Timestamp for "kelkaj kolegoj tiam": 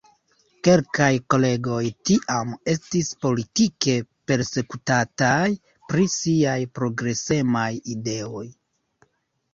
0.67-2.53